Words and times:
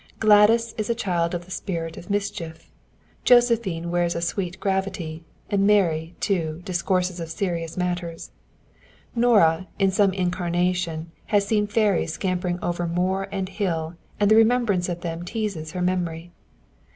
Gladys 0.19 0.73
is 0.79 0.89
a 0.89 0.95
child 0.95 1.35
of 1.35 1.45
the 1.45 1.51
spirit 1.51 1.95
of 1.95 2.09
mischief. 2.09 2.71
Josephine 3.23 3.91
wears 3.91 4.15
a 4.15 4.19
sweet 4.23 4.59
gravity, 4.59 5.23
and 5.51 5.67
Mary, 5.67 6.15
too, 6.19 6.63
discourses 6.65 7.19
of 7.19 7.29
serious 7.29 7.77
matters. 7.77 8.31
Nora, 9.13 9.67
in 9.77 9.91
some 9.91 10.11
incarnation, 10.13 11.11
has 11.27 11.45
seen 11.45 11.67
fairies 11.67 12.13
scampering 12.13 12.57
over 12.63 12.87
moor 12.87 13.27
and 13.31 13.47
hill 13.47 13.93
and 14.19 14.31
the 14.31 14.35
remembrance 14.35 14.89
of 14.89 15.01
them 15.01 15.23
teases 15.23 15.73
her 15.73 15.83
memory. 15.83 16.31